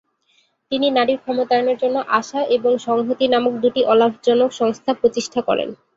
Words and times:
তিনি 0.71 0.87
নারীর 0.91 1.19
ক্ষমতায়নের 1.19 1.77
জন্য 1.77 1.97
"আশা" 2.19 2.41
এবং 2.57 2.71
"সংহতি" 2.87 3.25
নামক 3.27 3.53
দুটি 3.63 3.81
অলাভজনক 3.85 4.49
সংস্থা 4.59 4.91
প্রতিষ্ঠা 4.93 5.41
করেন। 5.41 5.69